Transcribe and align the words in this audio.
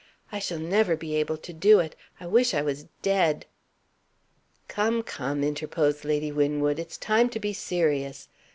I 0.31 0.39
shall 0.39 0.57
never 0.57 0.95
be 0.95 1.15
able 1.15 1.37
to 1.37 1.53
do 1.53 1.79
it. 1.79 1.95
I 2.19 2.25
wish 2.25 2.55
I 2.55 2.63
was 2.63 2.87
dead!" 3.03 3.45
"Come! 4.67 5.03
come!" 5.03 5.43
interposed 5.43 6.05
Lady 6.05 6.31
Winwood. 6.31 6.79
"It's 6.79 6.97
time 6.97 7.29
to 7.29 7.39
be 7.39 7.53
serious. 7.53 8.27